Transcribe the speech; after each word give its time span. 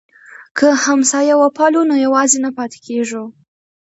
که 0.57 0.67
همسایه 0.85 1.35
وپالو 1.37 1.81
نو 1.89 1.95
یوازې 2.05 2.37
نه 2.45 2.49
پاتې 2.57 2.77
کیږو. 2.85 3.23